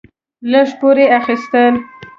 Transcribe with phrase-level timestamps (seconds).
[0.51, 1.73] لږ پور اخيستل: